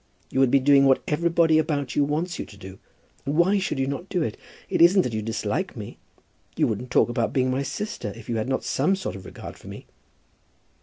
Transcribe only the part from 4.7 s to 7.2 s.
isn't that you dislike me. You wouldn't talk